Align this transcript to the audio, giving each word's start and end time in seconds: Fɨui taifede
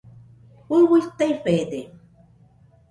Fɨui 0.65 0.99
taifede 1.17 1.79